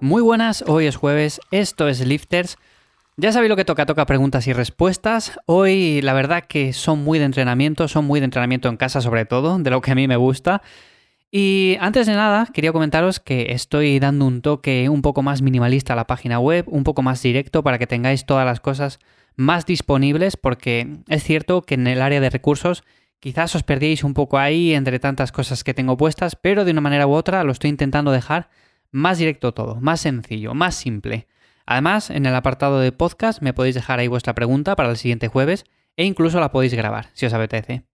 Muy 0.00 0.20
buenas, 0.20 0.62
hoy 0.66 0.86
es 0.86 0.96
jueves, 0.96 1.40
esto 1.50 1.88
es 1.88 2.04
Lifters. 2.06 2.58
Ya 3.16 3.32
sabéis 3.32 3.48
lo 3.48 3.56
que 3.56 3.64
toca, 3.64 3.86
toca 3.86 4.04
preguntas 4.04 4.46
y 4.46 4.52
respuestas. 4.52 5.38
Hoy 5.46 6.02
la 6.02 6.12
verdad 6.12 6.44
que 6.46 6.74
son 6.74 7.02
muy 7.02 7.18
de 7.18 7.24
entrenamiento, 7.24 7.88
son 7.88 8.04
muy 8.04 8.20
de 8.20 8.24
entrenamiento 8.24 8.68
en 8.68 8.76
casa 8.76 9.00
sobre 9.00 9.24
todo, 9.24 9.58
de 9.58 9.70
lo 9.70 9.80
que 9.80 9.92
a 9.92 9.94
mí 9.94 10.06
me 10.06 10.16
gusta. 10.16 10.60
Y 11.30 11.78
antes 11.80 12.06
de 12.06 12.12
nada, 12.12 12.46
quería 12.52 12.72
comentaros 12.72 13.20
que 13.20 13.52
estoy 13.52 13.98
dando 13.98 14.26
un 14.26 14.42
toque 14.42 14.90
un 14.90 15.00
poco 15.00 15.22
más 15.22 15.40
minimalista 15.40 15.94
a 15.94 15.96
la 15.96 16.06
página 16.06 16.40
web, 16.40 16.66
un 16.68 16.84
poco 16.84 17.00
más 17.00 17.22
directo 17.22 17.62
para 17.62 17.78
que 17.78 17.86
tengáis 17.86 18.26
todas 18.26 18.44
las 18.44 18.60
cosas 18.60 18.98
más 19.34 19.64
disponibles, 19.64 20.36
porque 20.36 20.98
es 21.08 21.24
cierto 21.24 21.62
que 21.62 21.74
en 21.74 21.86
el 21.86 22.02
área 22.02 22.20
de 22.20 22.28
recursos 22.28 22.84
quizás 23.18 23.54
os 23.54 23.62
perdíais 23.62 24.04
un 24.04 24.12
poco 24.12 24.36
ahí 24.36 24.74
entre 24.74 24.98
tantas 24.98 25.32
cosas 25.32 25.64
que 25.64 25.72
tengo 25.72 25.96
puestas, 25.96 26.36
pero 26.36 26.66
de 26.66 26.72
una 26.72 26.82
manera 26.82 27.06
u 27.06 27.12
otra 27.12 27.44
lo 27.44 27.52
estoy 27.52 27.70
intentando 27.70 28.12
dejar 28.12 28.50
más 28.96 29.18
directo 29.18 29.52
todo, 29.52 29.76
más 29.80 30.00
sencillo, 30.00 30.54
más 30.54 30.74
simple. 30.74 31.26
Además, 31.66 32.10
en 32.10 32.24
el 32.24 32.34
apartado 32.34 32.80
de 32.80 32.92
podcast 32.92 33.42
me 33.42 33.52
podéis 33.52 33.74
dejar 33.74 33.98
ahí 33.98 34.08
vuestra 34.08 34.34
pregunta 34.34 34.74
para 34.74 34.88
el 34.88 34.96
siguiente 34.96 35.28
jueves 35.28 35.64
e 35.96 36.04
incluso 36.04 36.40
la 36.40 36.50
podéis 36.50 36.74
grabar, 36.74 37.10
si 37.12 37.26
os 37.26 37.34
apetece. 37.34 37.84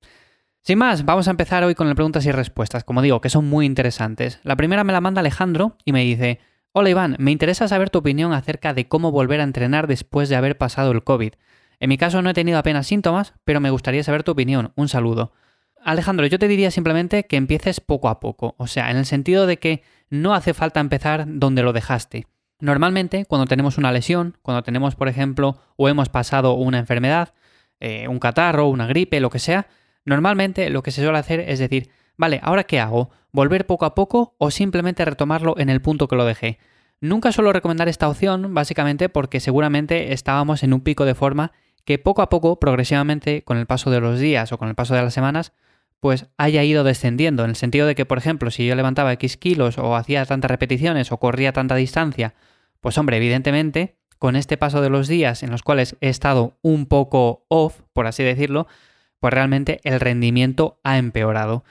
Sin 0.62 0.78
más, 0.78 1.04
vamos 1.04 1.26
a 1.26 1.32
empezar 1.32 1.64
hoy 1.64 1.74
con 1.74 1.88
las 1.88 1.96
preguntas 1.96 2.24
y 2.24 2.30
respuestas, 2.30 2.84
como 2.84 3.02
digo, 3.02 3.20
que 3.20 3.30
son 3.30 3.46
muy 3.46 3.66
interesantes. 3.66 4.38
La 4.44 4.54
primera 4.54 4.84
me 4.84 4.92
la 4.92 5.00
manda 5.00 5.20
Alejandro 5.20 5.76
y 5.84 5.90
me 5.90 6.04
dice, 6.04 6.38
Hola 6.70 6.90
Iván, 6.90 7.16
me 7.18 7.32
interesa 7.32 7.66
saber 7.66 7.90
tu 7.90 7.98
opinión 7.98 8.32
acerca 8.32 8.72
de 8.72 8.86
cómo 8.86 9.10
volver 9.10 9.40
a 9.40 9.44
entrenar 9.44 9.88
después 9.88 10.28
de 10.28 10.36
haber 10.36 10.56
pasado 10.56 10.92
el 10.92 11.02
COVID. 11.02 11.32
En 11.80 11.88
mi 11.88 11.98
caso 11.98 12.22
no 12.22 12.30
he 12.30 12.34
tenido 12.34 12.58
apenas 12.58 12.86
síntomas, 12.86 13.34
pero 13.42 13.60
me 13.60 13.70
gustaría 13.70 14.04
saber 14.04 14.22
tu 14.22 14.30
opinión. 14.30 14.72
Un 14.76 14.88
saludo. 14.88 15.32
Alejandro, 15.84 16.26
yo 16.26 16.38
te 16.38 16.48
diría 16.48 16.70
simplemente 16.70 17.26
que 17.26 17.36
empieces 17.36 17.80
poco 17.80 18.08
a 18.08 18.20
poco, 18.20 18.54
o 18.58 18.66
sea, 18.66 18.90
en 18.90 18.96
el 18.96 19.06
sentido 19.06 19.46
de 19.46 19.58
que 19.58 19.82
no 20.10 20.34
hace 20.34 20.54
falta 20.54 20.80
empezar 20.80 21.24
donde 21.26 21.62
lo 21.62 21.72
dejaste. 21.72 22.26
Normalmente, 22.60 23.24
cuando 23.24 23.46
tenemos 23.46 23.78
una 23.78 23.90
lesión, 23.90 24.38
cuando 24.42 24.62
tenemos, 24.62 24.94
por 24.94 25.08
ejemplo, 25.08 25.58
o 25.76 25.88
hemos 25.88 26.08
pasado 26.08 26.54
una 26.54 26.78
enfermedad, 26.78 27.34
eh, 27.80 28.06
un 28.06 28.20
catarro, 28.20 28.68
una 28.68 28.86
gripe, 28.86 29.18
lo 29.18 29.30
que 29.30 29.40
sea, 29.40 29.66
normalmente 30.04 30.70
lo 30.70 30.82
que 30.82 30.92
se 30.92 31.02
suele 31.02 31.18
hacer 31.18 31.40
es 31.40 31.58
decir, 31.58 31.90
vale, 32.16 32.38
¿ahora 32.42 32.64
qué 32.64 32.78
hago? 32.78 33.10
¿Volver 33.32 33.66
poco 33.66 33.84
a 33.84 33.94
poco 33.94 34.36
o 34.38 34.50
simplemente 34.50 35.04
retomarlo 35.04 35.58
en 35.58 35.70
el 35.70 35.82
punto 35.82 36.06
que 36.06 36.16
lo 36.16 36.24
dejé? 36.24 36.58
Nunca 37.00 37.32
suelo 37.32 37.52
recomendar 37.52 37.88
esta 37.88 38.08
opción, 38.08 38.54
básicamente 38.54 39.08
porque 39.08 39.40
seguramente 39.40 40.12
estábamos 40.12 40.62
en 40.62 40.72
un 40.72 40.82
pico 40.82 41.04
de 41.04 41.16
forma 41.16 41.50
que 41.84 41.98
poco 41.98 42.22
a 42.22 42.28
poco, 42.28 42.60
progresivamente, 42.60 43.42
con 43.42 43.58
el 43.58 43.66
paso 43.66 43.90
de 43.90 44.00
los 44.00 44.20
días 44.20 44.52
o 44.52 44.58
con 44.58 44.68
el 44.68 44.76
paso 44.76 44.94
de 44.94 45.02
las 45.02 45.14
semanas, 45.14 45.52
pues 46.02 46.26
haya 46.36 46.64
ido 46.64 46.82
descendiendo, 46.82 47.44
en 47.44 47.50
el 47.50 47.56
sentido 47.56 47.86
de 47.86 47.94
que, 47.94 48.04
por 48.04 48.18
ejemplo, 48.18 48.50
si 48.50 48.66
yo 48.66 48.74
levantaba 48.74 49.12
X 49.12 49.36
kilos 49.36 49.78
o 49.78 49.94
hacía 49.94 50.26
tantas 50.26 50.50
repeticiones 50.50 51.12
o 51.12 51.18
corría 51.18 51.52
tanta 51.52 51.76
distancia, 51.76 52.34
pues 52.80 52.98
hombre, 52.98 53.18
evidentemente, 53.18 54.00
con 54.18 54.34
este 54.34 54.56
paso 54.56 54.82
de 54.82 54.90
los 54.90 55.06
días 55.06 55.44
en 55.44 55.52
los 55.52 55.62
cuales 55.62 55.96
he 56.00 56.08
estado 56.08 56.58
un 56.60 56.86
poco 56.86 57.46
off, 57.46 57.82
por 57.92 58.08
así 58.08 58.24
decirlo, 58.24 58.66
pues 59.20 59.32
realmente 59.32 59.78
el 59.84 60.00
rendimiento 60.00 60.80
ha 60.82 60.98
empeorado. 60.98 61.62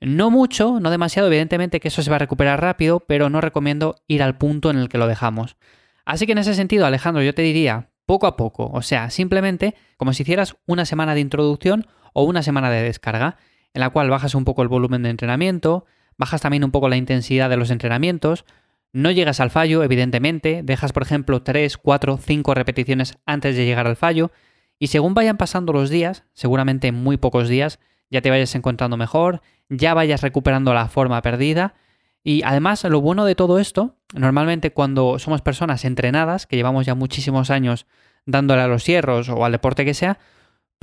No 0.00 0.30
mucho, 0.30 0.78
no 0.78 0.88
demasiado, 0.88 1.26
evidentemente 1.26 1.80
que 1.80 1.88
eso 1.88 2.04
se 2.04 2.10
va 2.10 2.16
a 2.16 2.20
recuperar 2.20 2.60
rápido, 2.62 3.00
pero 3.00 3.30
no 3.30 3.40
recomiendo 3.40 3.96
ir 4.06 4.22
al 4.22 4.38
punto 4.38 4.70
en 4.70 4.78
el 4.78 4.88
que 4.88 4.98
lo 4.98 5.08
dejamos. 5.08 5.56
Así 6.04 6.26
que 6.26 6.32
en 6.32 6.38
ese 6.38 6.54
sentido, 6.54 6.86
Alejandro, 6.86 7.24
yo 7.24 7.34
te 7.34 7.42
diría, 7.42 7.90
poco 8.06 8.28
a 8.28 8.36
poco, 8.36 8.70
o 8.72 8.82
sea, 8.82 9.10
simplemente 9.10 9.74
como 9.96 10.12
si 10.12 10.22
hicieras 10.22 10.54
una 10.66 10.84
semana 10.84 11.16
de 11.16 11.20
introducción 11.20 11.88
o 12.12 12.22
una 12.22 12.44
semana 12.44 12.70
de 12.70 12.82
descarga 12.82 13.38
en 13.74 13.80
la 13.80 13.90
cual 13.90 14.10
bajas 14.10 14.34
un 14.34 14.44
poco 14.44 14.62
el 14.62 14.68
volumen 14.68 15.02
de 15.02 15.10
entrenamiento, 15.10 15.86
bajas 16.16 16.40
también 16.40 16.64
un 16.64 16.70
poco 16.70 16.88
la 16.88 16.96
intensidad 16.96 17.50
de 17.50 17.56
los 17.56 17.70
entrenamientos, 17.70 18.44
no 18.92 19.10
llegas 19.10 19.40
al 19.40 19.50
fallo, 19.50 19.82
evidentemente, 19.82 20.62
dejas 20.62 20.92
por 20.92 21.02
ejemplo 21.02 21.42
3, 21.42 21.78
4, 21.78 22.18
5 22.18 22.54
repeticiones 22.54 23.18
antes 23.24 23.56
de 23.56 23.64
llegar 23.64 23.86
al 23.86 23.96
fallo, 23.96 24.30
y 24.78 24.88
según 24.88 25.14
vayan 25.14 25.36
pasando 25.36 25.72
los 25.72 25.90
días, 25.90 26.24
seguramente 26.34 26.88
en 26.88 26.96
muy 26.96 27.16
pocos 27.16 27.48
días, 27.48 27.78
ya 28.10 28.20
te 28.20 28.30
vayas 28.30 28.54
encontrando 28.54 28.96
mejor, 28.96 29.40
ya 29.68 29.94
vayas 29.94 30.20
recuperando 30.20 30.74
la 30.74 30.88
forma 30.88 31.22
perdida, 31.22 31.74
y 32.22 32.42
además 32.42 32.84
lo 32.84 33.00
bueno 33.00 33.24
de 33.24 33.34
todo 33.34 33.58
esto, 33.58 33.96
normalmente 34.12 34.72
cuando 34.72 35.18
somos 35.18 35.40
personas 35.40 35.84
entrenadas, 35.84 36.46
que 36.46 36.56
llevamos 36.56 36.86
ya 36.86 36.94
muchísimos 36.94 37.50
años 37.50 37.86
dándole 38.26 38.62
a 38.62 38.68
los 38.68 38.84
hierros 38.86 39.28
o 39.28 39.44
al 39.44 39.52
deporte 39.52 39.84
que 39.84 39.94
sea, 39.94 40.18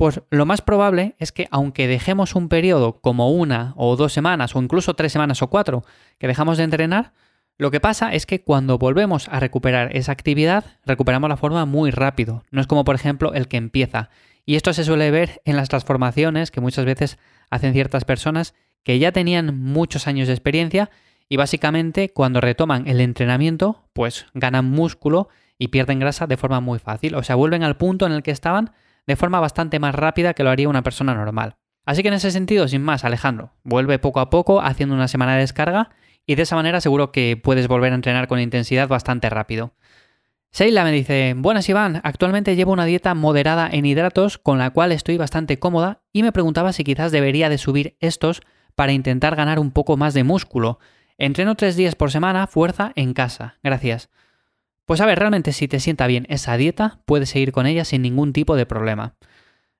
pues 0.00 0.22
lo 0.30 0.46
más 0.46 0.62
probable 0.62 1.14
es 1.18 1.30
que 1.30 1.46
aunque 1.50 1.86
dejemos 1.86 2.34
un 2.34 2.48
periodo 2.48 3.02
como 3.02 3.32
una 3.32 3.74
o 3.76 3.96
dos 3.96 4.14
semanas 4.14 4.56
o 4.56 4.62
incluso 4.62 4.94
tres 4.94 5.12
semanas 5.12 5.42
o 5.42 5.50
cuatro 5.50 5.84
que 6.16 6.26
dejamos 6.26 6.56
de 6.56 6.64
entrenar, 6.64 7.12
lo 7.58 7.70
que 7.70 7.80
pasa 7.80 8.14
es 8.14 8.24
que 8.24 8.42
cuando 8.42 8.78
volvemos 8.78 9.28
a 9.28 9.40
recuperar 9.40 9.94
esa 9.94 10.12
actividad, 10.12 10.64
recuperamos 10.86 11.28
la 11.28 11.36
forma 11.36 11.66
muy 11.66 11.90
rápido. 11.90 12.44
No 12.50 12.62
es 12.62 12.66
como 12.66 12.82
por 12.82 12.94
ejemplo 12.94 13.34
el 13.34 13.46
que 13.46 13.58
empieza. 13.58 14.08
Y 14.46 14.56
esto 14.56 14.72
se 14.72 14.84
suele 14.84 15.10
ver 15.10 15.42
en 15.44 15.56
las 15.56 15.68
transformaciones 15.68 16.50
que 16.50 16.62
muchas 16.62 16.86
veces 16.86 17.18
hacen 17.50 17.74
ciertas 17.74 18.06
personas 18.06 18.54
que 18.82 18.98
ya 18.98 19.12
tenían 19.12 19.60
muchos 19.60 20.06
años 20.06 20.28
de 20.28 20.32
experiencia 20.32 20.88
y 21.28 21.36
básicamente 21.36 22.08
cuando 22.08 22.40
retoman 22.40 22.88
el 22.88 23.02
entrenamiento, 23.02 23.84
pues 23.92 24.24
ganan 24.32 24.64
músculo 24.64 25.28
y 25.58 25.68
pierden 25.68 25.98
grasa 25.98 26.26
de 26.26 26.38
forma 26.38 26.60
muy 26.60 26.78
fácil. 26.78 27.16
O 27.16 27.22
sea, 27.22 27.36
vuelven 27.36 27.64
al 27.64 27.76
punto 27.76 28.06
en 28.06 28.12
el 28.12 28.22
que 28.22 28.30
estaban 28.30 28.70
de 29.06 29.16
forma 29.16 29.40
bastante 29.40 29.78
más 29.78 29.94
rápida 29.94 30.34
que 30.34 30.44
lo 30.44 30.50
haría 30.50 30.68
una 30.68 30.82
persona 30.82 31.14
normal. 31.14 31.56
Así 31.84 32.02
que 32.02 32.08
en 32.08 32.14
ese 32.14 32.30
sentido, 32.30 32.68
sin 32.68 32.82
más, 32.82 33.04
Alejandro, 33.04 33.54
vuelve 33.62 33.98
poco 33.98 34.20
a 34.20 34.30
poco 34.30 34.60
haciendo 34.60 34.94
una 34.94 35.08
semana 35.08 35.34
de 35.34 35.40
descarga 35.40 35.90
y 36.26 36.34
de 36.34 36.42
esa 36.42 36.56
manera 36.56 36.80
seguro 36.80 37.10
que 37.12 37.36
puedes 37.42 37.68
volver 37.68 37.92
a 37.92 37.96
entrenar 37.96 38.28
con 38.28 38.38
intensidad 38.38 38.88
bastante 38.88 39.30
rápido. 39.30 39.74
Seila 40.52 40.84
me 40.84 40.92
dice, 40.92 41.34
buenas 41.36 41.68
Iván, 41.68 42.00
actualmente 42.02 42.56
llevo 42.56 42.72
una 42.72 42.84
dieta 42.84 43.14
moderada 43.14 43.68
en 43.70 43.86
hidratos 43.86 44.36
con 44.36 44.58
la 44.58 44.70
cual 44.70 44.90
estoy 44.90 45.16
bastante 45.16 45.58
cómoda 45.58 46.02
y 46.12 46.22
me 46.22 46.32
preguntaba 46.32 46.72
si 46.72 46.82
quizás 46.82 47.12
debería 47.12 47.48
de 47.48 47.58
subir 47.58 47.96
estos 48.00 48.42
para 48.74 48.92
intentar 48.92 49.36
ganar 49.36 49.58
un 49.60 49.70
poco 49.70 49.96
más 49.96 50.12
de 50.12 50.24
músculo. 50.24 50.80
Entreno 51.18 51.54
tres 51.54 51.76
días 51.76 51.94
por 51.94 52.10
semana, 52.10 52.46
fuerza 52.46 52.92
en 52.96 53.14
casa. 53.14 53.58
Gracias. 53.62 54.10
Pues 54.90 55.00
a 55.00 55.06
ver, 55.06 55.20
realmente 55.20 55.52
si 55.52 55.68
te 55.68 55.78
sienta 55.78 56.08
bien 56.08 56.26
esa 56.30 56.56
dieta, 56.56 56.98
puedes 57.06 57.28
seguir 57.28 57.52
con 57.52 57.66
ella 57.66 57.84
sin 57.84 58.02
ningún 58.02 58.32
tipo 58.32 58.56
de 58.56 58.66
problema. 58.66 59.14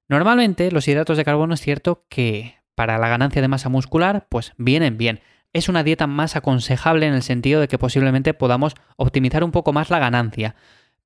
Normalmente 0.08 0.70
los 0.70 0.86
hidratos 0.86 1.16
de 1.16 1.24
carbono 1.24 1.54
es 1.54 1.60
cierto 1.60 2.04
que 2.08 2.54
para 2.76 2.96
la 2.96 3.08
ganancia 3.08 3.42
de 3.42 3.48
masa 3.48 3.68
muscular, 3.68 4.28
pues 4.30 4.52
vienen 4.56 4.98
bien. 4.98 5.18
Es 5.52 5.68
una 5.68 5.82
dieta 5.82 6.06
más 6.06 6.36
aconsejable 6.36 7.08
en 7.08 7.14
el 7.14 7.24
sentido 7.24 7.60
de 7.60 7.66
que 7.66 7.76
posiblemente 7.76 8.34
podamos 8.34 8.74
optimizar 8.94 9.42
un 9.42 9.50
poco 9.50 9.72
más 9.72 9.90
la 9.90 9.98
ganancia. 9.98 10.54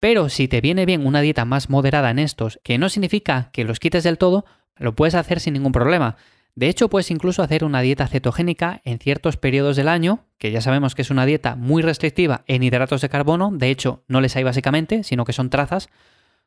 Pero 0.00 0.28
si 0.28 0.48
te 0.48 0.60
viene 0.60 0.84
bien 0.84 1.06
una 1.06 1.22
dieta 1.22 1.46
más 1.46 1.70
moderada 1.70 2.10
en 2.10 2.18
estos, 2.18 2.60
que 2.62 2.76
no 2.76 2.90
significa 2.90 3.48
que 3.54 3.64
los 3.64 3.80
quites 3.80 4.04
del 4.04 4.18
todo, 4.18 4.44
lo 4.76 4.94
puedes 4.94 5.14
hacer 5.14 5.40
sin 5.40 5.54
ningún 5.54 5.72
problema. 5.72 6.16
De 6.56 6.68
hecho, 6.68 6.88
puedes 6.88 7.10
incluso 7.10 7.42
hacer 7.42 7.64
una 7.64 7.80
dieta 7.80 8.06
cetogénica 8.06 8.80
en 8.84 9.00
ciertos 9.00 9.36
periodos 9.36 9.74
del 9.74 9.88
año, 9.88 10.26
que 10.38 10.52
ya 10.52 10.60
sabemos 10.60 10.94
que 10.94 11.02
es 11.02 11.10
una 11.10 11.26
dieta 11.26 11.56
muy 11.56 11.82
restrictiva 11.82 12.44
en 12.46 12.62
hidratos 12.62 13.00
de 13.00 13.08
carbono, 13.08 13.50
de 13.52 13.70
hecho 13.70 14.04
no 14.06 14.20
les 14.20 14.36
hay 14.36 14.44
básicamente, 14.44 15.02
sino 15.02 15.24
que 15.24 15.32
son 15.32 15.50
trazas. 15.50 15.88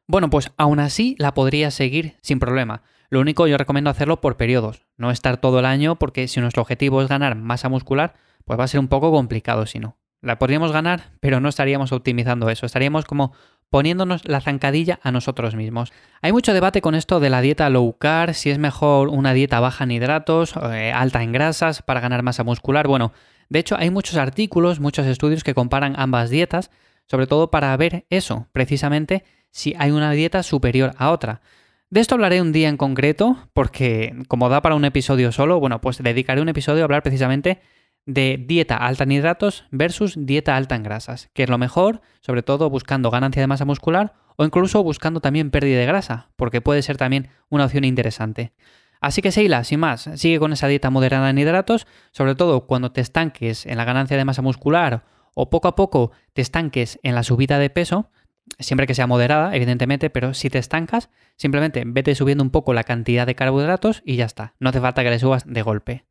Bueno, 0.07 0.29
pues 0.29 0.51
aún 0.55 0.79
así 0.79 1.15
la 1.19 1.33
podrías 1.33 1.73
seguir 1.73 2.15
sin 2.21 2.39
problema. 2.39 2.83
Lo 3.09 3.19
único 3.19 3.47
yo 3.47 3.57
recomiendo 3.57 3.89
hacerlo 3.89 4.21
por 4.21 4.37
periodos, 4.37 4.85
no 4.95 5.11
estar 5.11 5.37
todo 5.37 5.59
el 5.59 5.65
año 5.65 5.97
porque 5.97 6.29
si 6.29 6.39
nuestro 6.39 6.61
objetivo 6.61 7.01
es 7.01 7.09
ganar 7.09 7.35
masa 7.35 7.67
muscular, 7.67 8.15
pues 8.45 8.57
va 8.57 8.63
a 8.63 8.67
ser 8.67 8.79
un 8.79 8.87
poco 8.87 9.11
complicado 9.11 9.65
si 9.65 9.79
no. 9.79 9.97
La 10.21 10.39
podríamos 10.39 10.71
ganar, 10.71 11.11
pero 11.19 11.39
no 11.39 11.49
estaríamos 11.49 11.91
optimizando 11.91 12.49
eso, 12.49 12.65
estaríamos 12.65 13.05
como 13.05 13.33
poniéndonos 13.69 14.27
la 14.27 14.41
zancadilla 14.41 14.99
a 15.03 15.11
nosotros 15.11 15.55
mismos. 15.55 15.91
Hay 16.21 16.31
mucho 16.31 16.53
debate 16.53 16.81
con 16.81 16.95
esto 16.95 17.19
de 17.19 17.29
la 17.29 17.41
dieta 17.41 17.69
low 17.69 17.97
carb, 17.97 18.33
si 18.33 18.49
es 18.49 18.57
mejor 18.57 19.09
una 19.09 19.33
dieta 19.33 19.59
baja 19.59 19.83
en 19.83 19.91
hidratos, 19.91 20.53
eh, 20.71 20.91
alta 20.93 21.23
en 21.23 21.31
grasas 21.31 21.81
para 21.81 21.99
ganar 21.99 22.23
masa 22.23 22.43
muscular. 22.43 22.87
Bueno, 22.87 23.11
de 23.49 23.59
hecho 23.59 23.75
hay 23.77 23.89
muchos 23.89 24.15
artículos, 24.17 24.79
muchos 24.79 25.05
estudios 25.05 25.43
que 25.43 25.53
comparan 25.53 25.95
ambas 25.97 26.29
dietas, 26.29 26.71
sobre 27.05 27.27
todo 27.27 27.51
para 27.51 27.75
ver 27.77 28.05
eso, 28.09 28.47
precisamente 28.51 29.23
si 29.51 29.73
hay 29.77 29.91
una 29.91 30.11
dieta 30.11 30.43
superior 30.43 30.93
a 30.97 31.11
otra. 31.11 31.41
De 31.89 32.01
esto 32.01 32.15
hablaré 32.15 32.41
un 32.41 32.51
día 32.51 32.67
en 32.67 32.75
concreto, 32.75 33.37
porque 33.53 34.13
como 34.27 34.49
da 34.49 34.61
para 34.61 34.75
un 34.75 34.83
episodio 34.83 35.31
solo, 35.31 35.59
bueno, 35.59 35.79
pues 35.79 36.03
dedicaré 36.03 36.41
un 36.41 36.49
episodio 36.49 36.83
a 36.83 36.85
hablar 36.85 37.01
precisamente 37.01 37.61
de 38.07 38.43
dieta 38.43 38.77
alta 38.77 39.03
en 39.03 39.11
hidratos 39.11 39.65
versus 39.69 40.15
dieta 40.17 40.55
alta 40.55 40.75
en 40.75 40.81
grasas, 40.81 41.29
que 41.33 41.43
es 41.43 41.49
lo 41.49 41.59
mejor, 41.59 42.01
sobre 42.21 42.41
todo 42.41 42.69
buscando 42.71 43.11
ganancia 43.11 43.41
de 43.41 43.47
masa 43.47 43.65
muscular 43.65 44.15
o 44.37 44.45
incluso 44.45 44.81
buscando 44.81 45.19
también 45.19 45.51
pérdida 45.51 45.77
de 45.77 45.85
grasa, 45.85 46.29
porque 46.35 46.61
puede 46.61 46.81
ser 46.81 46.97
también 46.97 47.29
una 47.49 47.65
opción 47.65 47.83
interesante. 47.83 48.53
Así 49.01 49.21
que 49.21 49.31
Seila, 49.31 49.63
sin 49.63 49.81
más, 49.81 50.09
sigue 50.15 50.39
con 50.39 50.53
esa 50.53 50.67
dieta 50.67 50.89
moderada 50.89 51.29
en 51.29 51.37
hidratos, 51.37 51.85
sobre 52.11 52.33
todo 52.33 52.65
cuando 52.65 52.91
te 52.91 53.01
estanques 53.01 53.65
en 53.65 53.77
la 53.77 53.85
ganancia 53.85 54.17
de 54.17 54.25
masa 54.25 54.41
muscular 54.41 55.03
o 55.35 55.49
poco 55.49 55.67
a 55.67 55.75
poco 55.75 56.11
te 56.33 56.41
estanques 56.41 56.99
en 57.03 57.13
la 57.13 57.23
subida 57.23 57.59
de 57.59 57.69
peso, 57.69 58.09
siempre 58.57 58.87
que 58.87 58.95
sea 58.95 59.05
moderada, 59.05 59.55
evidentemente, 59.55 60.09
pero 60.09 60.33
si 60.33 60.49
te 60.49 60.57
estancas, 60.57 61.09
simplemente 61.35 61.83
vete 61.85 62.15
subiendo 62.15 62.43
un 62.43 62.49
poco 62.49 62.73
la 62.73 62.83
cantidad 62.83 63.27
de 63.27 63.35
carbohidratos 63.35 64.01
y 64.05 64.15
ya 64.15 64.25
está, 64.25 64.53
no 64.59 64.69
hace 64.69 64.81
falta 64.81 65.03
que 65.03 65.09
le 65.09 65.19
subas 65.19 65.45
de 65.45 65.61
golpe. 65.61 66.05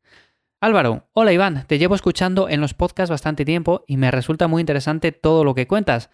Álvaro, 0.59 1.07
hola 1.13 1.33
Iván, 1.33 1.65
te 1.67 1.77
llevo 1.77 1.93
escuchando 1.93 2.49
en 2.49 2.61
los 2.61 2.73
podcasts 2.73 3.11
bastante 3.11 3.45
tiempo 3.45 3.83
y 3.85 3.97
me 3.97 4.09
resulta 4.09 4.47
muy 4.47 4.59
interesante 4.59 5.11
todo 5.11 5.43
lo 5.43 5.53
que 5.53 5.67
cuentas. 5.67 6.09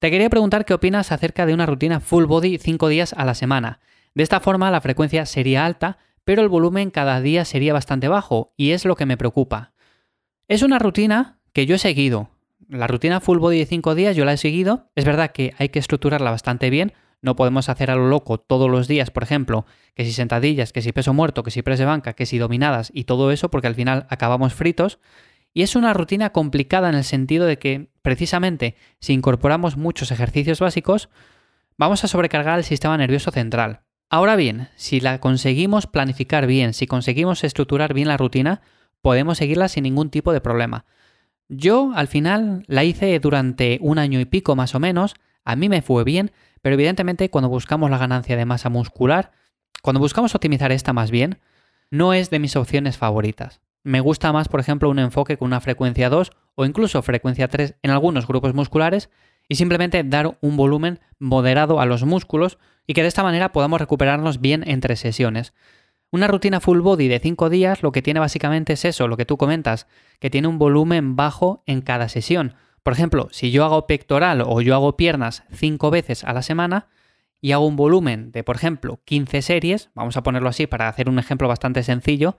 Te 0.00 0.10
quería 0.10 0.28
preguntar 0.28 0.64
qué 0.64 0.74
opinas 0.74 1.12
acerca 1.12 1.46
de 1.46 1.54
una 1.54 1.64
rutina 1.64 2.00
full 2.00 2.24
body 2.24 2.58
5 2.58 2.88
días 2.88 3.12
a 3.16 3.24
la 3.24 3.36
semana. 3.36 3.78
De 4.12 4.24
esta 4.24 4.40
forma 4.40 4.72
la 4.72 4.80
frecuencia 4.80 5.26
sería 5.26 5.64
alta, 5.64 5.98
pero 6.24 6.42
el 6.42 6.48
volumen 6.48 6.90
cada 6.90 7.20
día 7.20 7.44
sería 7.44 7.72
bastante 7.72 8.08
bajo, 8.08 8.52
y 8.56 8.72
es 8.72 8.84
lo 8.84 8.96
que 8.96 9.06
me 9.06 9.16
preocupa. 9.16 9.74
Es 10.48 10.62
una 10.62 10.80
rutina 10.80 11.38
que 11.52 11.66
yo 11.66 11.76
he 11.76 11.78
seguido. 11.78 12.30
La 12.68 12.88
rutina 12.88 13.20
full 13.20 13.38
body 13.38 13.60
de 13.60 13.66
5 13.66 13.94
días 13.94 14.16
yo 14.16 14.24
la 14.24 14.32
he 14.32 14.38
seguido. 14.38 14.90
Es 14.96 15.04
verdad 15.04 15.30
que 15.30 15.54
hay 15.56 15.68
que 15.68 15.78
estructurarla 15.78 16.32
bastante 16.32 16.68
bien. 16.68 16.94
No 17.24 17.36
podemos 17.36 17.70
hacer 17.70 17.90
a 17.90 17.96
lo 17.96 18.06
loco 18.10 18.38
todos 18.38 18.70
los 18.70 18.86
días, 18.86 19.10
por 19.10 19.22
ejemplo, 19.22 19.64
que 19.94 20.04
si 20.04 20.12
sentadillas, 20.12 20.74
que 20.74 20.82
si 20.82 20.92
peso 20.92 21.14
muerto, 21.14 21.42
que 21.42 21.50
si 21.50 21.62
press 21.62 21.78
de 21.78 21.86
banca, 21.86 22.12
que 22.12 22.26
si 22.26 22.36
dominadas 22.36 22.90
y 22.92 23.04
todo 23.04 23.32
eso, 23.32 23.50
porque 23.50 23.66
al 23.66 23.74
final 23.74 24.06
acabamos 24.10 24.52
fritos. 24.52 24.98
Y 25.54 25.62
es 25.62 25.74
una 25.74 25.94
rutina 25.94 26.32
complicada 26.32 26.90
en 26.90 26.96
el 26.96 27.02
sentido 27.02 27.46
de 27.46 27.58
que, 27.58 27.88
precisamente, 28.02 28.76
si 29.00 29.14
incorporamos 29.14 29.78
muchos 29.78 30.10
ejercicios 30.10 30.60
básicos, 30.60 31.08
vamos 31.78 32.04
a 32.04 32.08
sobrecargar 32.08 32.58
el 32.58 32.64
sistema 32.64 32.98
nervioso 32.98 33.30
central. 33.30 33.80
Ahora 34.10 34.36
bien, 34.36 34.68
si 34.76 35.00
la 35.00 35.18
conseguimos 35.18 35.86
planificar 35.86 36.46
bien, 36.46 36.74
si 36.74 36.86
conseguimos 36.86 37.42
estructurar 37.42 37.94
bien 37.94 38.08
la 38.08 38.18
rutina, 38.18 38.60
podemos 39.00 39.38
seguirla 39.38 39.68
sin 39.68 39.84
ningún 39.84 40.10
tipo 40.10 40.34
de 40.34 40.42
problema. 40.42 40.84
Yo, 41.48 41.90
al 41.94 42.08
final, 42.08 42.64
la 42.66 42.84
hice 42.84 43.18
durante 43.18 43.78
un 43.80 43.98
año 43.98 44.20
y 44.20 44.26
pico 44.26 44.56
más 44.56 44.74
o 44.74 44.78
menos, 44.78 45.14
a 45.42 45.56
mí 45.56 45.70
me 45.70 45.80
fue 45.80 46.04
bien, 46.04 46.32
pero 46.64 46.76
evidentemente 46.76 47.28
cuando 47.28 47.50
buscamos 47.50 47.90
la 47.90 47.98
ganancia 47.98 48.38
de 48.38 48.46
masa 48.46 48.70
muscular, 48.70 49.32
cuando 49.82 50.00
buscamos 50.00 50.34
optimizar 50.34 50.72
esta 50.72 50.94
más 50.94 51.10
bien, 51.10 51.38
no 51.90 52.14
es 52.14 52.30
de 52.30 52.38
mis 52.38 52.56
opciones 52.56 52.96
favoritas. 52.96 53.60
Me 53.82 54.00
gusta 54.00 54.32
más, 54.32 54.48
por 54.48 54.60
ejemplo, 54.60 54.88
un 54.88 54.98
enfoque 54.98 55.36
con 55.36 55.44
una 55.44 55.60
frecuencia 55.60 56.08
2 56.08 56.32
o 56.54 56.64
incluso 56.64 57.02
frecuencia 57.02 57.48
3 57.48 57.74
en 57.82 57.90
algunos 57.90 58.26
grupos 58.26 58.54
musculares 58.54 59.10
y 59.46 59.56
simplemente 59.56 60.04
dar 60.04 60.38
un 60.40 60.56
volumen 60.56 61.00
moderado 61.18 61.80
a 61.80 61.84
los 61.84 62.02
músculos 62.04 62.56
y 62.86 62.94
que 62.94 63.02
de 63.02 63.08
esta 63.08 63.22
manera 63.22 63.52
podamos 63.52 63.78
recuperarnos 63.78 64.40
bien 64.40 64.64
entre 64.66 64.96
sesiones. 64.96 65.52
Una 66.10 66.28
rutina 66.28 66.60
full 66.60 66.80
body 66.80 67.08
de 67.08 67.20
5 67.20 67.50
días 67.50 67.82
lo 67.82 67.92
que 67.92 68.00
tiene 68.00 68.20
básicamente 68.20 68.72
es 68.72 68.86
eso, 68.86 69.06
lo 69.06 69.18
que 69.18 69.26
tú 69.26 69.36
comentas, 69.36 69.86
que 70.18 70.30
tiene 70.30 70.48
un 70.48 70.56
volumen 70.56 71.14
bajo 71.14 71.62
en 71.66 71.82
cada 71.82 72.08
sesión. 72.08 72.54
Por 72.84 72.92
ejemplo, 72.92 73.28
si 73.32 73.50
yo 73.50 73.64
hago 73.64 73.86
pectoral 73.86 74.42
o 74.46 74.60
yo 74.60 74.74
hago 74.74 74.96
piernas 74.96 75.42
5 75.52 75.90
veces 75.90 76.22
a 76.22 76.34
la 76.34 76.42
semana 76.42 76.88
y 77.40 77.52
hago 77.52 77.66
un 77.66 77.76
volumen 77.76 78.30
de, 78.30 78.44
por 78.44 78.56
ejemplo, 78.56 79.00
15 79.06 79.40
series, 79.40 79.90
vamos 79.94 80.18
a 80.18 80.22
ponerlo 80.22 80.50
así 80.50 80.66
para 80.66 80.86
hacer 80.86 81.08
un 81.08 81.18
ejemplo 81.18 81.48
bastante 81.48 81.82
sencillo, 81.82 82.36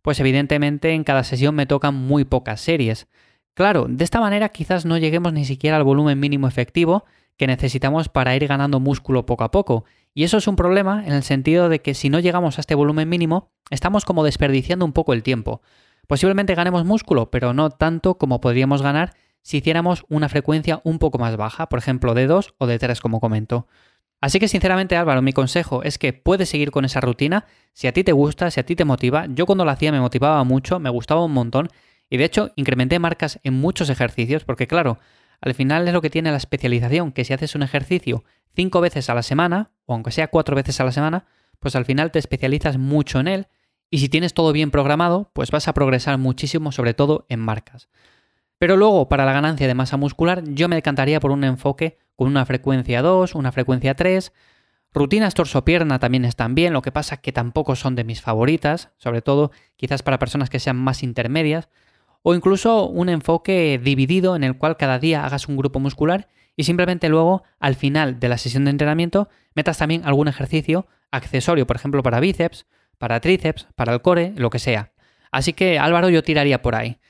pues 0.00 0.18
evidentemente 0.18 0.92
en 0.92 1.04
cada 1.04 1.24
sesión 1.24 1.54
me 1.54 1.66
tocan 1.66 1.94
muy 1.94 2.24
pocas 2.24 2.62
series. 2.62 3.06
Claro, 3.52 3.84
de 3.86 4.02
esta 4.02 4.18
manera 4.18 4.48
quizás 4.48 4.86
no 4.86 4.96
lleguemos 4.96 5.34
ni 5.34 5.44
siquiera 5.44 5.76
al 5.76 5.84
volumen 5.84 6.18
mínimo 6.18 6.48
efectivo 6.48 7.04
que 7.36 7.46
necesitamos 7.46 8.08
para 8.08 8.34
ir 8.34 8.46
ganando 8.46 8.80
músculo 8.80 9.26
poco 9.26 9.44
a 9.44 9.50
poco. 9.50 9.84
Y 10.14 10.24
eso 10.24 10.38
es 10.38 10.48
un 10.48 10.56
problema 10.56 11.04
en 11.06 11.12
el 11.12 11.22
sentido 11.22 11.68
de 11.68 11.82
que 11.82 11.92
si 11.92 12.08
no 12.08 12.18
llegamos 12.18 12.56
a 12.56 12.62
este 12.62 12.74
volumen 12.74 13.10
mínimo, 13.10 13.50
estamos 13.68 14.06
como 14.06 14.24
desperdiciando 14.24 14.86
un 14.86 14.94
poco 14.94 15.12
el 15.12 15.22
tiempo. 15.22 15.60
Posiblemente 16.06 16.54
ganemos 16.54 16.86
músculo, 16.86 17.30
pero 17.30 17.52
no 17.52 17.68
tanto 17.68 18.16
como 18.16 18.40
podríamos 18.40 18.80
ganar 18.80 19.12
si 19.42 19.58
hiciéramos 19.58 20.04
una 20.08 20.28
frecuencia 20.28 20.80
un 20.84 20.98
poco 20.98 21.18
más 21.18 21.36
baja, 21.36 21.68
por 21.68 21.78
ejemplo 21.78 22.14
de 22.14 22.26
2 22.26 22.54
o 22.58 22.66
de 22.66 22.78
3 22.78 23.00
como 23.00 23.20
comento. 23.20 23.66
Así 24.20 24.38
que 24.38 24.48
sinceramente 24.48 24.96
Álvaro, 24.96 25.20
mi 25.20 25.32
consejo 25.32 25.82
es 25.82 25.98
que 25.98 26.12
puedes 26.12 26.48
seguir 26.48 26.70
con 26.70 26.84
esa 26.84 27.00
rutina 27.00 27.44
si 27.72 27.88
a 27.88 27.92
ti 27.92 28.04
te 28.04 28.12
gusta, 28.12 28.50
si 28.50 28.60
a 28.60 28.64
ti 28.64 28.76
te 28.76 28.84
motiva. 28.84 29.26
Yo 29.28 29.46
cuando 29.46 29.64
lo 29.64 29.70
hacía 29.72 29.90
me 29.90 30.00
motivaba 30.00 30.42
mucho, 30.44 30.78
me 30.78 30.90
gustaba 30.90 31.24
un 31.24 31.32
montón 31.32 31.68
y 32.08 32.18
de 32.18 32.24
hecho 32.24 32.52
incrementé 32.54 32.98
marcas 33.00 33.40
en 33.42 33.54
muchos 33.54 33.90
ejercicios 33.90 34.44
porque 34.44 34.68
claro, 34.68 34.98
al 35.40 35.54
final 35.54 35.88
es 35.88 35.92
lo 35.92 36.00
que 36.00 36.10
tiene 36.10 36.30
la 36.30 36.36
especialización, 36.36 37.10
que 37.10 37.24
si 37.24 37.32
haces 37.32 37.56
un 37.56 37.64
ejercicio 37.64 38.22
cinco 38.54 38.80
veces 38.80 39.10
a 39.10 39.14
la 39.14 39.24
semana, 39.24 39.72
o 39.86 39.94
aunque 39.94 40.12
sea 40.12 40.28
cuatro 40.28 40.54
veces 40.54 40.80
a 40.80 40.84
la 40.84 40.92
semana, 40.92 41.26
pues 41.58 41.74
al 41.74 41.84
final 41.84 42.12
te 42.12 42.20
especializas 42.20 42.78
mucho 42.78 43.18
en 43.18 43.26
él 43.26 43.46
y 43.90 43.98
si 43.98 44.08
tienes 44.08 44.34
todo 44.34 44.52
bien 44.52 44.70
programado, 44.70 45.30
pues 45.32 45.50
vas 45.50 45.68
a 45.68 45.74
progresar 45.74 46.16
muchísimo, 46.16 46.70
sobre 46.70 46.94
todo 46.94 47.26
en 47.28 47.40
marcas. 47.40 47.88
Pero 48.62 48.76
luego, 48.76 49.08
para 49.08 49.24
la 49.24 49.32
ganancia 49.32 49.66
de 49.66 49.74
masa 49.74 49.96
muscular, 49.96 50.44
yo 50.44 50.68
me 50.68 50.76
decantaría 50.76 51.18
por 51.18 51.32
un 51.32 51.42
enfoque 51.42 51.98
con 52.14 52.28
una 52.28 52.46
frecuencia 52.46 53.02
2, 53.02 53.34
una 53.34 53.50
frecuencia 53.50 53.96
3. 53.96 54.32
Rutinas 54.94 55.34
torso-pierna 55.34 55.98
también 55.98 56.24
están 56.24 56.54
bien, 56.54 56.72
lo 56.72 56.80
que 56.80 56.92
pasa 56.92 57.16
que 57.16 57.32
tampoco 57.32 57.74
son 57.74 57.96
de 57.96 58.04
mis 58.04 58.22
favoritas, 58.22 58.90
sobre 58.98 59.20
todo 59.20 59.50
quizás 59.74 60.04
para 60.04 60.20
personas 60.20 60.48
que 60.48 60.60
sean 60.60 60.76
más 60.76 61.02
intermedias. 61.02 61.70
O 62.22 62.36
incluso 62.36 62.86
un 62.86 63.08
enfoque 63.08 63.80
dividido 63.82 64.36
en 64.36 64.44
el 64.44 64.56
cual 64.56 64.76
cada 64.76 65.00
día 65.00 65.26
hagas 65.26 65.48
un 65.48 65.56
grupo 65.56 65.80
muscular 65.80 66.28
y 66.54 66.62
simplemente 66.62 67.08
luego, 67.08 67.42
al 67.58 67.74
final 67.74 68.20
de 68.20 68.28
la 68.28 68.38
sesión 68.38 68.64
de 68.64 68.70
entrenamiento, 68.70 69.28
metas 69.56 69.78
también 69.78 70.02
algún 70.04 70.28
ejercicio 70.28 70.86
accesorio, 71.10 71.66
por 71.66 71.74
ejemplo, 71.74 72.04
para 72.04 72.20
bíceps, 72.20 72.66
para 72.96 73.18
tríceps, 73.18 73.66
para 73.74 73.92
el 73.92 74.02
core, 74.02 74.32
lo 74.36 74.50
que 74.50 74.60
sea. 74.60 74.92
Así 75.32 75.52
que 75.52 75.80
Álvaro 75.80 76.10
yo 76.10 76.22
tiraría 76.22 76.62
por 76.62 76.76
ahí. 76.76 77.00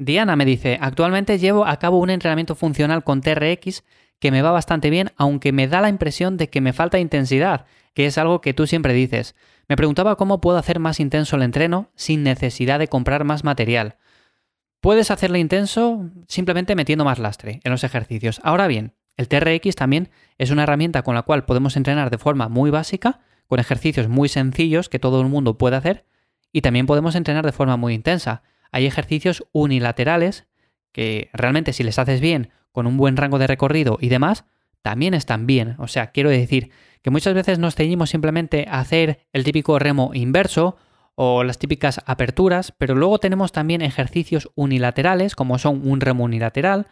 Diana 0.00 0.34
me 0.34 0.46
dice, 0.46 0.78
actualmente 0.80 1.38
llevo 1.38 1.66
a 1.66 1.78
cabo 1.78 1.98
un 1.98 2.08
entrenamiento 2.08 2.54
funcional 2.54 3.04
con 3.04 3.20
TRX 3.20 3.84
que 4.18 4.30
me 4.30 4.40
va 4.40 4.50
bastante 4.50 4.88
bien, 4.88 5.12
aunque 5.18 5.52
me 5.52 5.68
da 5.68 5.82
la 5.82 5.90
impresión 5.90 6.38
de 6.38 6.48
que 6.48 6.62
me 6.62 6.72
falta 6.72 6.98
intensidad, 6.98 7.66
que 7.92 8.06
es 8.06 8.16
algo 8.16 8.40
que 8.40 8.54
tú 8.54 8.66
siempre 8.66 8.94
dices. 8.94 9.34
Me 9.68 9.76
preguntaba 9.76 10.16
cómo 10.16 10.40
puedo 10.40 10.56
hacer 10.56 10.78
más 10.78 11.00
intenso 11.00 11.36
el 11.36 11.42
entreno 11.42 11.90
sin 11.96 12.22
necesidad 12.22 12.78
de 12.78 12.88
comprar 12.88 13.24
más 13.24 13.44
material. 13.44 13.98
Puedes 14.80 15.10
hacerlo 15.10 15.36
intenso 15.36 16.08
simplemente 16.28 16.74
metiendo 16.74 17.04
más 17.04 17.18
lastre 17.18 17.60
en 17.62 17.70
los 17.70 17.84
ejercicios. 17.84 18.40
Ahora 18.42 18.68
bien, 18.68 18.94
el 19.18 19.28
TRX 19.28 19.76
también 19.76 20.08
es 20.38 20.50
una 20.50 20.62
herramienta 20.62 21.02
con 21.02 21.14
la 21.14 21.24
cual 21.24 21.44
podemos 21.44 21.76
entrenar 21.76 22.08
de 22.08 22.16
forma 22.16 22.48
muy 22.48 22.70
básica, 22.70 23.20
con 23.48 23.60
ejercicios 23.60 24.08
muy 24.08 24.30
sencillos 24.30 24.88
que 24.88 24.98
todo 24.98 25.20
el 25.20 25.28
mundo 25.28 25.58
puede 25.58 25.76
hacer, 25.76 26.06
y 26.52 26.62
también 26.62 26.86
podemos 26.86 27.14
entrenar 27.16 27.44
de 27.44 27.52
forma 27.52 27.76
muy 27.76 27.92
intensa. 27.92 28.42
Hay 28.72 28.86
ejercicios 28.86 29.46
unilaterales 29.52 30.46
que 30.92 31.30
realmente 31.32 31.72
si 31.72 31.82
les 31.82 31.98
haces 31.98 32.20
bien, 32.20 32.50
con 32.72 32.86
un 32.86 32.96
buen 32.96 33.16
rango 33.16 33.38
de 33.38 33.46
recorrido 33.46 33.98
y 34.00 34.08
demás, 34.08 34.44
también 34.82 35.14
están 35.14 35.46
bien. 35.46 35.76
O 35.78 35.88
sea, 35.88 36.10
quiero 36.12 36.30
decir 36.30 36.70
que 37.02 37.10
muchas 37.10 37.34
veces 37.34 37.58
nos 37.58 37.74
ceñimos 37.74 38.10
simplemente 38.10 38.66
a 38.68 38.80
hacer 38.80 39.26
el 39.32 39.44
típico 39.44 39.78
remo 39.78 40.12
inverso 40.14 40.76
o 41.14 41.44
las 41.44 41.58
típicas 41.58 42.00
aperturas, 42.06 42.72
pero 42.78 42.94
luego 42.94 43.18
tenemos 43.18 43.52
también 43.52 43.82
ejercicios 43.82 44.50
unilaterales, 44.54 45.34
como 45.34 45.58
son 45.58 45.86
un 45.86 46.00
remo 46.00 46.24
unilateral, 46.24 46.86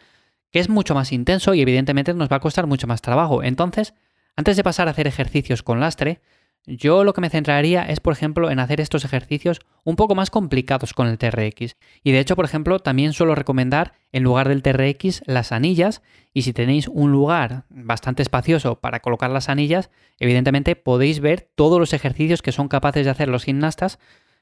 que 0.51 0.59
es 0.59 0.69
mucho 0.69 0.93
más 0.93 1.11
intenso 1.11 1.53
y 1.53 1.61
evidentemente 1.61 2.13
nos 2.13 2.29
va 2.29 2.37
a 2.37 2.41
costar 2.41 2.67
mucho 2.67 2.87
más 2.87 3.01
trabajo. 3.01 3.43
Entonces, 3.43 3.93
antes 4.35 4.55
de 4.57 4.63
pasar 4.63 4.87
a 4.87 4.91
hacer 4.91 5.07
ejercicios 5.07 5.63
con 5.63 5.79
lastre, 5.79 6.21
yo 6.65 7.03
lo 7.03 7.13
que 7.13 7.21
me 7.21 7.29
centraría 7.29 7.83
es, 7.83 7.99
por 7.99 8.13
ejemplo, 8.13 8.51
en 8.51 8.59
hacer 8.59 8.79
estos 8.79 9.05
ejercicios 9.05 9.59
un 9.83 9.95
poco 9.95 10.15
más 10.15 10.29
complicados 10.29 10.93
con 10.93 11.07
el 11.07 11.17
TRX. 11.17 11.75
Y 12.03 12.11
de 12.11 12.19
hecho, 12.19 12.35
por 12.35 12.45
ejemplo, 12.45 12.79
también 12.79 13.13
suelo 13.13 13.33
recomendar 13.33 13.93
en 14.11 14.23
lugar 14.23 14.49
del 14.49 14.61
TRX 14.61 15.23
las 15.25 15.51
anillas. 15.51 16.01
Y 16.33 16.43
si 16.43 16.53
tenéis 16.53 16.87
un 16.87 17.11
lugar 17.11 17.63
bastante 17.69 18.21
espacioso 18.21 18.79
para 18.79 18.99
colocar 18.99 19.31
las 19.31 19.49
anillas, 19.49 19.89
evidentemente 20.19 20.75
podéis 20.75 21.21
ver 21.21 21.49
todos 21.55 21.79
los 21.79 21.93
ejercicios 21.93 22.41
que 22.41 22.51
son 22.51 22.67
capaces 22.67 23.05
de 23.05 23.11
hacer 23.11 23.29
los 23.29 23.45
gimnastas, 23.45 23.99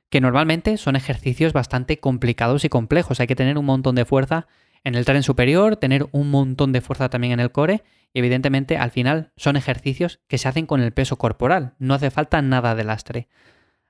que 0.10 0.22
normalmente 0.22 0.78
son 0.78 0.96
ejercicios 0.96 1.54
bastante 1.54 2.00
complicados 2.00 2.66
y 2.66 2.70
complejos. 2.70 3.20
Hay 3.20 3.28
que 3.28 3.36
tener 3.36 3.58
un 3.58 3.66
montón 3.66 3.96
de 3.96 4.06
fuerza 4.06 4.48
en 4.88 4.96
el 4.96 5.04
tren 5.04 5.22
superior, 5.22 5.76
tener 5.76 6.08
un 6.14 6.32
montón 6.32 6.72
de 6.72 6.80
fuerza 6.80 7.10
también 7.10 7.34
en 7.34 7.42
el 7.42 7.52
core 7.52 7.84
y 8.14 8.20
evidentemente 8.20 8.78
al 8.78 8.90
final 8.90 9.34
son 9.36 9.58
ejercicios 9.58 10.22
que 10.30 10.38
se 10.38 10.48
hacen 10.48 10.66
con 10.66 10.80
el 10.80 10.94
peso 10.94 11.18
corporal, 11.18 11.74
no 11.78 11.94
hace 11.94 12.10
falta 12.10 12.42
nada 12.42 12.74
de 12.74 12.86
lastre. 12.86 13.28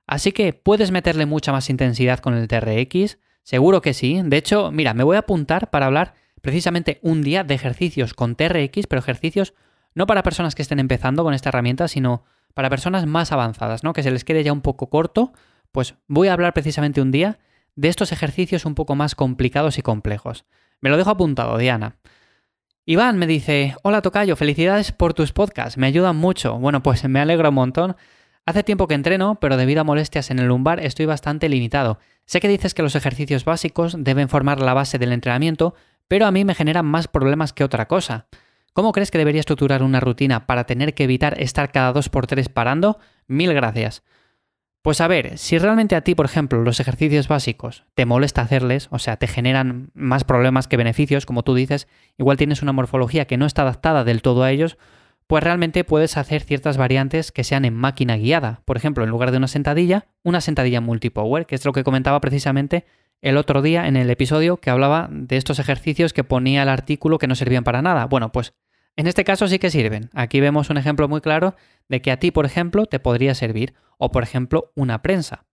Así 0.08 0.32
que 0.32 0.52
puedes 0.52 0.90
meterle 0.90 1.24
mucha 1.24 1.52
más 1.52 1.70
intensidad 1.70 2.18
con 2.18 2.34
el 2.34 2.48
TRX, 2.48 3.18
seguro 3.44 3.80
que 3.80 3.94
sí. 3.94 4.20
De 4.24 4.38
hecho, 4.38 4.72
mira, 4.72 4.92
me 4.92 5.04
voy 5.04 5.14
a 5.14 5.20
apuntar 5.20 5.70
para 5.70 5.86
hablar 5.86 6.14
precisamente 6.42 6.98
un 7.02 7.22
día 7.22 7.44
de 7.44 7.54
ejercicios 7.54 8.12
con 8.12 8.34
TRX, 8.34 8.88
pero 8.88 8.98
ejercicios 8.98 9.54
no 9.94 10.06
para 10.06 10.24
personas 10.24 10.56
que 10.56 10.62
estén 10.62 10.80
empezando 10.80 11.22
con 11.22 11.32
esta 11.32 11.50
herramienta, 11.50 11.86
sino 11.86 12.24
para 12.54 12.70
personas 12.70 13.06
más 13.06 13.30
avanzadas, 13.30 13.84
¿no? 13.84 13.92
Que 13.92 14.02
se 14.02 14.10
les 14.10 14.24
quede 14.24 14.42
ya 14.42 14.52
un 14.52 14.62
poco 14.62 14.90
corto, 14.90 15.32
pues 15.70 15.94
voy 16.08 16.26
a 16.26 16.32
hablar 16.32 16.54
precisamente 16.54 17.00
un 17.00 17.12
día 17.12 17.38
de 17.76 17.86
estos 17.86 18.10
ejercicios 18.10 18.64
un 18.64 18.74
poco 18.74 18.96
más 18.96 19.14
complicados 19.14 19.78
y 19.78 19.82
complejos. 19.82 20.44
Me 20.80 20.90
lo 20.90 20.96
dejo 20.96 21.10
apuntado, 21.10 21.58
Diana. 21.58 21.96
Iván 22.84 23.18
me 23.18 23.26
dice, 23.26 23.74
hola 23.82 24.00
Tocayo, 24.00 24.34
felicidades 24.36 24.92
por 24.92 25.12
tus 25.12 25.32
podcasts, 25.32 25.76
me 25.76 25.86
ayudan 25.86 26.16
mucho. 26.16 26.58
Bueno, 26.58 26.82
pues 26.82 27.06
me 27.08 27.20
alegra 27.20 27.50
un 27.50 27.56
montón. 27.56 27.96
Hace 28.46 28.62
tiempo 28.62 28.86
que 28.88 28.94
entreno, 28.94 29.38
pero 29.40 29.58
debido 29.58 29.82
a 29.82 29.84
molestias 29.84 30.30
en 30.30 30.38
el 30.38 30.46
lumbar 30.46 30.80
estoy 30.80 31.04
bastante 31.04 31.50
limitado. 31.50 31.98
Sé 32.24 32.40
que 32.40 32.48
dices 32.48 32.72
que 32.72 32.82
los 32.82 32.94
ejercicios 32.94 33.44
básicos 33.44 33.94
deben 33.98 34.30
formar 34.30 34.60
la 34.60 34.72
base 34.72 34.98
del 34.98 35.12
entrenamiento, 35.12 35.74
pero 36.08 36.24
a 36.24 36.30
mí 36.30 36.46
me 36.46 36.54
generan 36.54 36.86
más 36.86 37.08
problemas 37.08 37.52
que 37.52 37.64
otra 37.64 37.88
cosa. 37.88 38.26
¿Cómo 38.72 38.92
crees 38.92 39.10
que 39.10 39.18
debería 39.18 39.40
estructurar 39.40 39.82
una 39.82 40.00
rutina 40.00 40.46
para 40.46 40.64
tener 40.64 40.94
que 40.94 41.04
evitar 41.04 41.38
estar 41.42 41.70
cada 41.72 41.92
2 41.92 42.08
por 42.08 42.26
3 42.26 42.48
parando? 42.48 42.98
Mil 43.26 43.52
gracias. 43.52 44.02
Pues 44.88 45.02
a 45.02 45.06
ver, 45.06 45.36
si 45.36 45.58
realmente 45.58 45.96
a 45.96 46.00
ti, 46.00 46.14
por 46.14 46.24
ejemplo, 46.24 46.62
los 46.62 46.80
ejercicios 46.80 47.28
básicos 47.28 47.84
te 47.94 48.06
molesta 48.06 48.40
hacerles, 48.40 48.88
o 48.90 48.98
sea, 48.98 49.18
te 49.18 49.26
generan 49.26 49.90
más 49.92 50.24
problemas 50.24 50.66
que 50.66 50.78
beneficios, 50.78 51.26
como 51.26 51.42
tú 51.42 51.54
dices, 51.54 51.88
igual 52.16 52.38
tienes 52.38 52.62
una 52.62 52.72
morfología 52.72 53.26
que 53.26 53.36
no 53.36 53.44
está 53.44 53.60
adaptada 53.60 54.04
del 54.04 54.22
todo 54.22 54.44
a 54.44 54.50
ellos, 54.50 54.78
pues 55.26 55.44
realmente 55.44 55.84
puedes 55.84 56.16
hacer 56.16 56.40
ciertas 56.40 56.78
variantes 56.78 57.32
que 57.32 57.44
sean 57.44 57.66
en 57.66 57.74
máquina 57.74 58.16
guiada. 58.16 58.62
Por 58.64 58.78
ejemplo, 58.78 59.04
en 59.04 59.10
lugar 59.10 59.30
de 59.30 59.36
una 59.36 59.48
sentadilla, 59.48 60.06
una 60.22 60.40
sentadilla 60.40 60.80
multipower, 60.80 61.44
que 61.44 61.56
es 61.56 61.66
lo 61.66 61.74
que 61.74 61.84
comentaba 61.84 62.22
precisamente 62.22 62.86
el 63.20 63.36
otro 63.36 63.60
día 63.60 63.88
en 63.88 63.96
el 63.96 64.08
episodio 64.08 64.56
que 64.56 64.70
hablaba 64.70 65.10
de 65.10 65.36
estos 65.36 65.58
ejercicios 65.58 66.14
que 66.14 66.24
ponía 66.24 66.62
el 66.62 66.70
artículo 66.70 67.18
que 67.18 67.26
no 67.26 67.34
servían 67.34 67.62
para 67.62 67.82
nada. 67.82 68.06
Bueno, 68.06 68.32
pues 68.32 68.54
en 68.98 69.06
este 69.06 69.22
caso 69.22 69.46
sí 69.46 69.60
que 69.60 69.70
sirven. 69.70 70.10
Aquí 70.12 70.40
vemos 70.40 70.70
un 70.70 70.76
ejemplo 70.76 71.06
muy 71.06 71.20
claro 71.20 71.54
de 71.88 72.02
que 72.02 72.10
a 72.10 72.18
ti, 72.18 72.32
por 72.32 72.44
ejemplo, 72.44 72.86
te 72.86 72.98
podría 72.98 73.32
servir, 73.36 73.74
o 73.96 74.10
por 74.10 74.24
ejemplo, 74.24 74.72
una 74.74 75.02
prensa. 75.02 75.44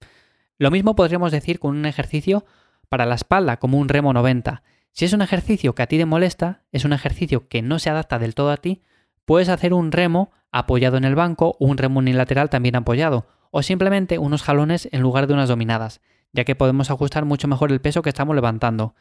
Lo 0.58 0.72
mismo 0.72 0.96
podríamos 0.96 1.32
decir 1.32 1.60
con 1.60 1.78
un 1.78 1.86
ejercicio 1.86 2.44
para 2.90 3.06
la 3.06 3.14
espalda, 3.14 3.58
como 3.58 3.78
un 3.78 3.88
remo 3.88 4.14
90. 4.14 4.64
Si 4.94 5.06
es 5.06 5.14
un 5.14 5.22
ejercicio 5.22 5.75
que 5.75 5.84
a 5.84 5.86
ti 5.86 6.00
te 6.00 6.08
molesta, 6.08 6.64
es 6.72 6.86
un 6.86 6.94
ejercicio 6.94 7.48
que 7.48 7.62
no 7.62 7.78
se 7.78 7.92
adapta 7.92 8.18
del 8.18 8.34
todo 8.34 8.50
a 8.50 8.58
ti, 8.58 8.82
puedes 9.25 9.50
hacer 9.50 9.75
un 9.75 9.92
remo 9.92 10.32
apoyado 10.52 10.98
en 10.98 11.04
el 11.04 11.14
banco 11.14 11.56
un 11.60 11.78
remo 11.78 12.00
unilateral 12.00 12.50
también 12.50 12.75
apoyado, 12.75 13.28
o 13.52 13.62
simplemente 13.62 14.18
unos 14.18 14.42
jalones 14.42 14.90
en 14.92 15.02
lugar 15.02 15.28
de 15.28 15.36
unas 15.36 15.50
dominadas, 15.50 16.02
ya 16.34 16.46
que 16.46 16.56
podemos 16.56 16.90
ajustar 16.90 17.25
mucho 17.25 17.48
mejor 17.48 17.72
el 17.72 17.80
peso 17.80 18.02
que 18.02 18.10
estamos 18.10 18.36
levantando. 18.36 18.96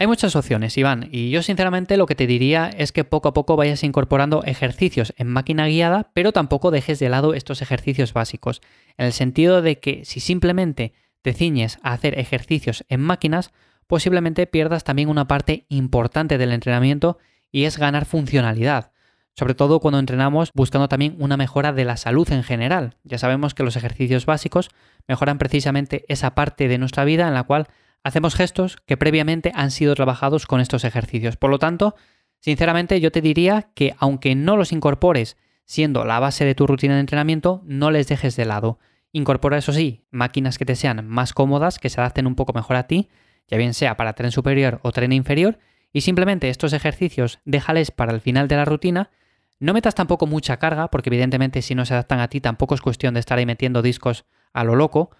Hay 0.00 0.08
muchas 0.08 0.34
opciones, 0.34 0.76
Iván, 0.76 1.08
y 1.12 1.30
yo 1.30 1.40
sinceramente 1.40 1.96
lo 1.96 2.06
que 2.06 2.16
te 2.16 2.26
diría 2.26 2.68
es 2.68 2.90
que 2.90 3.04
poco 3.04 3.28
a 3.28 3.32
poco 3.32 3.54
vayas 3.54 3.84
incorporando 3.84 4.42
ejercicios 4.42 5.14
en 5.18 5.28
máquina 5.28 5.68
guiada, 5.68 6.10
pero 6.14 6.32
tampoco 6.32 6.72
dejes 6.72 6.98
de 6.98 7.08
lado 7.08 7.32
estos 7.32 7.62
ejercicios 7.62 8.12
básicos, 8.12 8.60
en 8.98 9.06
el 9.06 9.12
sentido 9.12 9.62
de 9.62 9.78
que 9.78 10.04
si 10.04 10.18
simplemente 10.18 10.94
te 11.22 11.32
ciñes 11.32 11.78
a 11.84 11.92
hacer 11.92 12.18
ejercicios 12.18 12.84
en 12.88 13.02
máquinas, 13.02 13.52
posiblemente 13.86 14.48
pierdas 14.48 14.82
también 14.82 15.08
una 15.08 15.28
parte 15.28 15.64
importante 15.68 16.38
del 16.38 16.50
entrenamiento 16.50 17.18
y 17.52 17.64
es 17.64 17.78
ganar 17.78 18.04
funcionalidad, 18.04 18.90
sobre 19.36 19.54
todo 19.54 19.78
cuando 19.78 20.00
entrenamos 20.00 20.50
buscando 20.54 20.88
también 20.88 21.14
una 21.20 21.36
mejora 21.36 21.72
de 21.72 21.84
la 21.84 21.96
salud 21.96 22.28
en 22.32 22.42
general. 22.42 22.96
Ya 23.04 23.18
sabemos 23.18 23.54
que 23.54 23.62
los 23.62 23.76
ejercicios 23.76 24.26
básicos 24.26 24.70
mejoran 25.06 25.38
precisamente 25.38 26.04
esa 26.08 26.34
parte 26.34 26.66
de 26.66 26.78
nuestra 26.78 27.04
vida 27.04 27.28
en 27.28 27.34
la 27.34 27.44
cual 27.44 27.68
hacemos 28.04 28.36
gestos 28.36 28.76
que 28.86 28.96
previamente 28.96 29.50
han 29.54 29.70
sido 29.70 29.94
trabajados 29.94 30.46
con 30.46 30.60
estos 30.60 30.84
ejercicios. 30.84 31.36
Por 31.36 31.50
lo 31.50 31.58
tanto, 31.58 31.96
sinceramente 32.38 33.00
yo 33.00 33.10
te 33.10 33.20
diría 33.20 33.70
que 33.74 33.96
aunque 33.98 34.34
no 34.34 34.56
los 34.56 34.70
incorpores 34.72 35.36
siendo 35.64 36.04
la 36.04 36.20
base 36.20 36.44
de 36.44 36.54
tu 36.54 36.66
rutina 36.66 36.94
de 36.94 37.00
entrenamiento, 37.00 37.62
no 37.64 37.90
les 37.90 38.06
dejes 38.06 38.36
de 38.36 38.44
lado. 38.44 38.78
Incorpora, 39.12 39.58
eso 39.58 39.72
sí, 39.72 40.04
máquinas 40.10 40.58
que 40.58 40.66
te 40.66 40.76
sean 40.76 41.06
más 41.08 41.32
cómodas, 41.32 41.78
que 41.78 41.88
se 41.88 42.00
adapten 42.00 42.26
un 42.26 42.34
poco 42.34 42.52
mejor 42.52 42.76
a 42.76 42.86
ti, 42.86 43.08
ya 43.48 43.56
bien 43.56 43.74
sea 43.74 43.96
para 43.96 44.12
tren 44.12 44.30
superior 44.30 44.80
o 44.82 44.92
tren 44.92 45.12
inferior, 45.12 45.58
y 45.92 46.02
simplemente 46.02 46.50
estos 46.50 46.72
ejercicios 46.72 47.40
déjales 47.44 47.90
para 47.90 48.12
el 48.12 48.20
final 48.20 48.48
de 48.48 48.56
la 48.56 48.64
rutina. 48.64 49.10
No 49.60 49.72
metas 49.72 49.94
tampoco 49.94 50.26
mucha 50.26 50.58
carga, 50.58 50.90
porque 50.90 51.08
evidentemente 51.08 51.62
si 51.62 51.74
no 51.74 51.86
se 51.86 51.94
adaptan 51.94 52.20
a 52.20 52.28
ti 52.28 52.40
tampoco 52.40 52.74
es 52.74 52.82
cuestión 52.82 53.14
de 53.14 53.20
estar 53.20 53.38
ahí 53.38 53.46
metiendo 53.46 53.80
discos 53.80 54.26
a 54.52 54.64
lo 54.64 54.74
loco, 54.74 55.10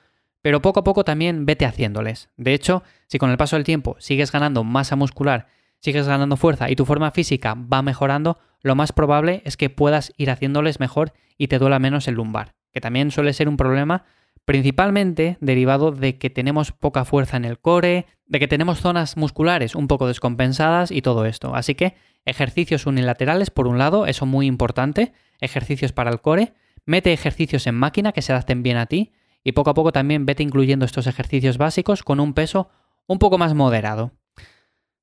pero 0.44 0.60
poco 0.60 0.80
a 0.80 0.84
poco 0.84 1.04
también 1.04 1.46
vete 1.46 1.64
haciéndoles. 1.64 2.28
De 2.36 2.52
hecho, 2.52 2.82
si 3.06 3.16
con 3.16 3.30
el 3.30 3.38
paso 3.38 3.56
del 3.56 3.64
tiempo 3.64 3.96
sigues 3.98 4.30
ganando 4.30 4.62
masa 4.62 4.94
muscular, 4.94 5.46
sigues 5.78 6.06
ganando 6.06 6.36
fuerza 6.36 6.70
y 6.70 6.76
tu 6.76 6.84
forma 6.84 7.12
física 7.12 7.54
va 7.54 7.80
mejorando, 7.80 8.36
lo 8.60 8.74
más 8.74 8.92
probable 8.92 9.40
es 9.46 9.56
que 9.56 9.70
puedas 9.70 10.12
ir 10.18 10.30
haciéndoles 10.30 10.80
mejor 10.80 11.14
y 11.38 11.48
te 11.48 11.58
duela 11.58 11.78
menos 11.78 12.08
el 12.08 12.16
lumbar, 12.16 12.56
que 12.74 12.82
también 12.82 13.10
suele 13.10 13.32
ser 13.32 13.48
un 13.48 13.56
problema 13.56 14.04
principalmente 14.44 15.38
derivado 15.40 15.92
de 15.92 16.18
que 16.18 16.28
tenemos 16.28 16.72
poca 16.72 17.06
fuerza 17.06 17.38
en 17.38 17.46
el 17.46 17.58
core, 17.58 18.04
de 18.26 18.38
que 18.38 18.46
tenemos 18.46 18.80
zonas 18.80 19.16
musculares 19.16 19.74
un 19.74 19.88
poco 19.88 20.08
descompensadas 20.08 20.90
y 20.90 21.00
todo 21.00 21.24
esto. 21.24 21.54
Así 21.54 21.74
que 21.74 21.94
ejercicios 22.26 22.84
unilaterales, 22.84 23.48
por 23.48 23.66
un 23.66 23.78
lado, 23.78 24.04
eso 24.04 24.26
muy 24.26 24.46
importante, 24.46 25.14
ejercicios 25.40 25.92
para 25.92 26.10
el 26.10 26.20
core, 26.20 26.52
mete 26.84 27.14
ejercicios 27.14 27.66
en 27.66 27.76
máquina 27.76 28.12
que 28.12 28.20
se 28.20 28.32
adapten 28.32 28.62
bien 28.62 28.76
a 28.76 28.84
ti 28.84 29.12
y 29.44 29.52
poco 29.52 29.70
a 29.70 29.74
poco 29.74 29.92
también 29.92 30.26
vete 30.26 30.42
incluyendo 30.42 30.84
estos 30.84 31.06
ejercicios 31.06 31.58
básicos 31.58 32.02
con 32.02 32.18
un 32.18 32.34
peso 32.34 32.70
un 33.06 33.18
poco 33.18 33.38
más 33.38 33.54
moderado. 33.54 34.12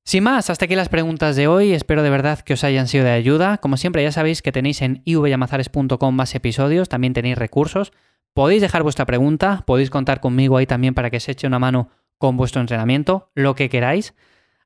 Sin 0.04 0.24
más, 0.24 0.50
hasta 0.50 0.64
aquí 0.64 0.74
las 0.74 0.88
preguntas 0.88 1.36
de 1.36 1.46
hoy, 1.46 1.72
espero 1.72 2.02
de 2.02 2.10
verdad 2.10 2.40
que 2.40 2.54
os 2.54 2.64
hayan 2.64 2.88
sido 2.88 3.04
de 3.04 3.12
ayuda. 3.12 3.58
Como 3.58 3.76
siempre 3.76 4.02
ya 4.02 4.10
sabéis 4.10 4.42
que 4.42 4.50
tenéis 4.50 4.82
en 4.82 5.00
ivyamazares.com 5.04 6.14
más 6.14 6.34
episodios, 6.34 6.88
también 6.88 7.12
tenéis 7.12 7.38
recursos. 7.38 7.92
Podéis 8.34 8.62
dejar 8.62 8.82
vuestra 8.82 9.06
pregunta, 9.06 9.62
podéis 9.64 9.90
contar 9.90 10.20
conmigo 10.20 10.56
ahí 10.56 10.66
también 10.66 10.94
para 10.94 11.10
que 11.10 11.20
se 11.20 11.32
eche 11.32 11.46
una 11.46 11.60
mano 11.60 11.90
con 12.18 12.36
vuestro 12.36 12.60
entrenamiento, 12.60 13.30
lo 13.34 13.54
que 13.54 13.68
queráis. 13.68 14.14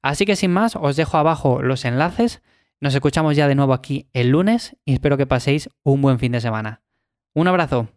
Así 0.00 0.24
que 0.24 0.36
sin 0.36 0.52
más, 0.52 0.74
os 0.76 0.96
dejo 0.96 1.18
abajo 1.18 1.60
los 1.60 1.84
enlaces. 1.84 2.42
Nos 2.80 2.94
escuchamos 2.94 3.36
ya 3.36 3.48
de 3.48 3.54
nuevo 3.54 3.74
aquí 3.74 4.08
el 4.14 4.30
lunes 4.30 4.76
y 4.86 4.94
espero 4.94 5.18
que 5.18 5.26
paséis 5.26 5.68
un 5.82 6.00
buen 6.00 6.18
fin 6.18 6.32
de 6.32 6.40
semana. 6.40 6.82
Un 7.34 7.48
abrazo. 7.48 7.95